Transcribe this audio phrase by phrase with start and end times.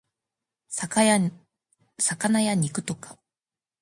[0.67, 1.29] 魚
[2.41, 3.19] や肉とか